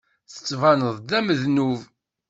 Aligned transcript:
Tettbaneḍ-d 0.31 1.05
d 1.09 1.11
amednub. 1.17 1.79